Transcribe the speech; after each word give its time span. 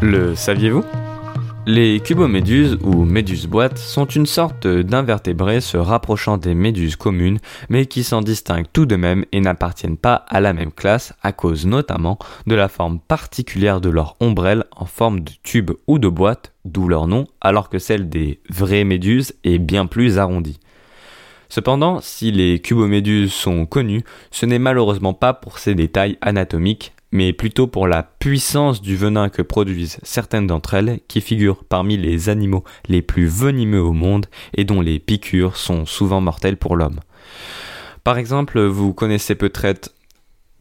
Le 0.00 0.36
saviez-vous? 0.36 0.84
Les 1.66 1.98
cuboméduses 1.98 2.78
ou 2.82 3.04
méduses 3.04 3.48
boîtes 3.48 3.78
sont 3.78 4.06
une 4.06 4.26
sorte 4.26 4.68
d'invertébrés 4.68 5.60
se 5.60 5.76
rapprochant 5.76 6.38
des 6.38 6.54
méduses 6.54 6.94
communes 6.94 7.40
mais 7.68 7.86
qui 7.86 8.04
s'en 8.04 8.22
distinguent 8.22 8.70
tout 8.72 8.86
de 8.86 8.94
même 8.94 9.24
et 9.32 9.40
n'appartiennent 9.40 9.96
pas 9.96 10.14
à 10.28 10.40
la 10.40 10.52
même 10.52 10.70
classe 10.70 11.14
à 11.24 11.32
cause 11.32 11.66
notamment 11.66 12.16
de 12.46 12.54
la 12.54 12.68
forme 12.68 13.00
particulière 13.00 13.80
de 13.80 13.90
leur 13.90 14.14
ombrelle 14.20 14.64
en 14.76 14.86
forme 14.86 15.20
de 15.20 15.32
tube 15.42 15.72
ou 15.88 15.98
de 15.98 16.08
boîte, 16.08 16.52
d'où 16.64 16.86
leur 16.86 17.08
nom, 17.08 17.26
alors 17.40 17.68
que 17.68 17.80
celle 17.80 18.08
des 18.08 18.40
vraies 18.48 18.84
méduses 18.84 19.34
est 19.42 19.58
bien 19.58 19.86
plus 19.86 20.18
arrondie. 20.18 20.60
Cependant, 21.48 22.00
si 22.00 22.30
les 22.30 22.60
cuboméduses 22.60 23.32
sont 23.32 23.66
connues, 23.66 24.04
ce 24.30 24.46
n'est 24.46 24.58
malheureusement 24.60 25.14
pas 25.14 25.34
pour 25.34 25.58
ces 25.58 25.74
détails 25.74 26.18
anatomiques, 26.20 26.92
mais 27.12 27.32
plutôt 27.32 27.66
pour 27.66 27.86
la 27.86 28.02
puissance 28.02 28.82
du 28.82 28.96
venin 28.96 29.28
que 29.28 29.42
produisent 29.42 29.98
certaines 30.02 30.46
d'entre 30.46 30.74
elles 30.74 31.00
qui 31.08 31.20
figurent 31.20 31.64
parmi 31.64 31.96
les 31.96 32.28
animaux 32.28 32.64
les 32.88 33.02
plus 33.02 33.26
venimeux 33.26 33.82
au 33.82 33.92
monde 33.92 34.26
et 34.56 34.64
dont 34.64 34.80
les 34.80 34.98
piqûres 34.98 35.56
sont 35.56 35.86
souvent 35.86 36.20
mortelles 36.20 36.56
pour 36.56 36.76
l'homme. 36.76 37.00
Par 38.04 38.18
exemple, 38.18 38.60
vous 38.60 38.94
connaissez 38.94 39.34
peut-être 39.34 39.90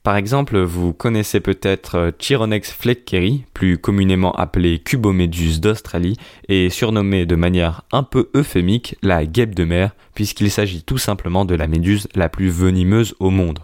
par 0.08 0.16
exemple, 0.16 0.58
vous 0.62 0.94
connaissez 0.94 1.41
peut-être 1.41 2.14
Chironex 2.18 2.72
fleckeri, 2.72 3.44
plus 3.54 3.77
communément 3.77 4.32
appelé 4.32 4.80
cuboméduse 4.80 5.60
d'Australie, 5.60 6.16
et 6.48 6.70
surnommée 6.70 7.26
de 7.26 7.36
manière 7.36 7.82
un 7.91 8.04
peu 8.04 8.30
euphémique 8.34 8.96
la 9.02 9.26
guêpe 9.26 9.54
de 9.54 9.66
mer, 9.66 9.91
puisqu'il 10.14 10.50
s'agit 10.50 10.82
tout 10.84 10.98
simplement 10.98 11.44
de 11.44 11.55
la 11.55 11.68
méduse 11.68 12.08
la 12.16 12.30
plus 12.30 12.48
venimeuse 12.48 13.16
au 13.20 13.32
monde. 13.32 13.60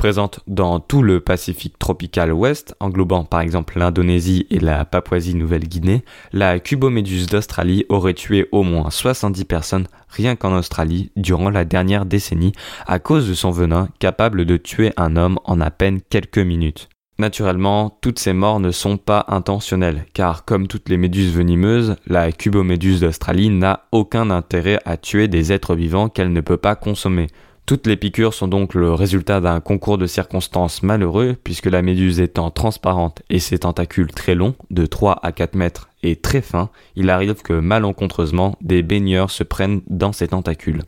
Présente 0.00 0.40
dans 0.46 0.80
tout 0.80 1.02
le 1.02 1.20
Pacifique 1.20 1.78
tropical 1.78 2.32
ouest, 2.32 2.74
englobant 2.80 3.24
par 3.24 3.42
exemple 3.42 3.78
l'Indonésie 3.78 4.46
et 4.48 4.58
la 4.58 4.86
Papouasie-Nouvelle-Guinée, 4.86 6.04
la 6.32 6.58
cuboméduse 6.58 7.26
d'Australie 7.26 7.84
aurait 7.90 8.14
tué 8.14 8.48
au 8.50 8.62
moins 8.62 8.88
70 8.88 9.44
personnes 9.44 9.86
rien 10.08 10.36
qu'en 10.36 10.56
Australie 10.56 11.12
durant 11.16 11.50
la 11.50 11.66
dernière 11.66 12.06
décennie 12.06 12.52
à 12.86 12.98
cause 12.98 13.28
de 13.28 13.34
son 13.34 13.50
venin 13.50 13.90
capable 13.98 14.46
de 14.46 14.56
tuer 14.56 14.94
un 14.96 15.16
homme 15.16 15.38
en 15.44 15.60
à 15.60 15.70
peine 15.70 16.00
quelques 16.00 16.38
minutes. 16.38 16.88
Naturellement, 17.18 17.98
toutes 18.00 18.18
ces 18.18 18.32
morts 18.32 18.60
ne 18.60 18.70
sont 18.70 18.96
pas 18.96 19.26
intentionnelles, 19.28 20.06
car 20.14 20.46
comme 20.46 20.66
toutes 20.66 20.88
les 20.88 20.96
méduses 20.96 21.34
venimeuses, 21.34 21.96
la 22.06 22.32
cuboméduse 22.32 23.00
d'Australie 23.00 23.50
n'a 23.50 23.84
aucun 23.92 24.30
intérêt 24.30 24.78
à 24.86 24.96
tuer 24.96 25.28
des 25.28 25.52
êtres 25.52 25.74
vivants 25.74 26.08
qu'elle 26.08 26.32
ne 26.32 26.40
peut 26.40 26.56
pas 26.56 26.74
consommer. 26.74 27.26
Toutes 27.66 27.86
les 27.86 27.96
piqûres 27.96 28.34
sont 28.34 28.48
donc 28.48 28.74
le 28.74 28.92
résultat 28.92 29.40
d'un 29.40 29.60
concours 29.60 29.96
de 29.96 30.06
circonstances 30.06 30.82
malheureux, 30.82 31.36
puisque 31.44 31.66
la 31.66 31.82
méduse 31.82 32.20
étant 32.20 32.50
transparente 32.50 33.22
et 33.30 33.38
ses 33.38 33.60
tentacules 33.60 34.10
très 34.10 34.34
longs, 34.34 34.56
de 34.70 34.86
3 34.86 35.20
à 35.22 35.30
4 35.30 35.54
mètres, 35.54 35.88
et 36.02 36.16
très 36.16 36.40
fins, 36.40 36.70
il 36.96 37.10
arrive 37.10 37.42
que 37.42 37.52
malencontreusement, 37.52 38.56
des 38.60 38.82
baigneurs 38.82 39.30
se 39.30 39.44
prennent 39.44 39.82
dans 39.88 40.12
ces 40.12 40.28
tentacules. 40.28 40.82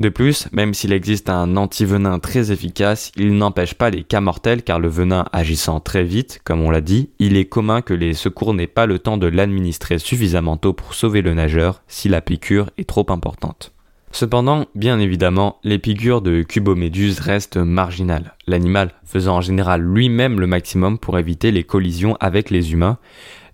De 0.00 0.08
plus, 0.08 0.48
même 0.52 0.72
s'il 0.72 0.94
existe 0.94 1.28
un 1.28 1.58
antivenin 1.58 2.18
très 2.18 2.52
efficace, 2.52 3.12
il 3.16 3.36
n'empêche 3.36 3.74
pas 3.74 3.90
les 3.90 4.02
cas 4.02 4.22
mortels 4.22 4.62
car 4.62 4.80
le 4.80 4.88
venin 4.88 5.26
agissant 5.30 5.78
très 5.78 6.04
vite, 6.04 6.40
comme 6.42 6.62
on 6.62 6.70
l'a 6.70 6.80
dit, 6.80 7.10
il 7.18 7.36
est 7.36 7.44
commun 7.44 7.82
que 7.82 7.92
les 7.92 8.14
secours 8.14 8.54
n'aient 8.54 8.66
pas 8.66 8.86
le 8.86 8.98
temps 8.98 9.18
de 9.18 9.26
l'administrer 9.26 9.98
suffisamment 9.98 10.56
tôt 10.56 10.72
pour 10.72 10.94
sauver 10.94 11.20
le 11.20 11.34
nageur 11.34 11.82
si 11.86 12.08
la 12.08 12.22
piqûre 12.22 12.70
est 12.78 12.88
trop 12.88 13.04
importante. 13.10 13.72
Cependant, 14.12 14.66
bien 14.74 14.98
évidemment, 14.98 15.58
les 15.62 15.78
piqûres 15.78 16.20
de 16.20 16.42
cuboméduse 16.42 17.20
restent 17.20 17.58
marginales, 17.58 18.34
l'animal 18.46 18.90
faisant 19.04 19.36
en 19.36 19.40
général 19.40 19.82
lui-même 19.82 20.40
le 20.40 20.46
maximum 20.46 20.98
pour 20.98 21.18
éviter 21.18 21.52
les 21.52 21.64
collisions 21.64 22.16
avec 22.20 22.50
les 22.50 22.72
humains, 22.72 22.98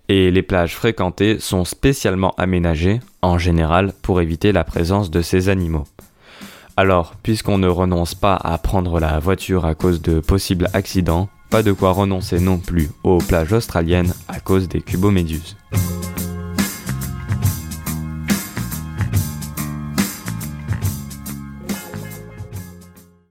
et 0.09 0.31
les 0.31 0.41
plages 0.41 0.75
fréquentées 0.75 1.39
sont 1.39 1.65
spécialement 1.65 2.33
aménagées, 2.37 3.01
en 3.21 3.37
général, 3.37 3.93
pour 4.01 4.21
éviter 4.21 4.51
la 4.51 4.63
présence 4.63 5.11
de 5.11 5.21
ces 5.21 5.49
animaux. 5.49 5.85
Alors, 6.75 7.15
puisqu'on 7.23 7.57
ne 7.57 7.67
renonce 7.67 8.15
pas 8.15 8.35
à 8.35 8.57
prendre 8.57 8.99
la 8.99 9.19
voiture 9.19 9.65
à 9.65 9.75
cause 9.75 10.01
de 10.01 10.19
possibles 10.19 10.69
accidents, 10.73 11.27
pas 11.49 11.63
de 11.63 11.71
quoi 11.71 11.91
renoncer 11.91 12.39
non 12.39 12.57
plus 12.57 12.89
aux 13.03 13.17
plages 13.19 13.53
australiennes 13.53 14.13
à 14.27 14.39
cause 14.39 14.67
des 14.67 14.81
cuboméduses. 14.81 15.55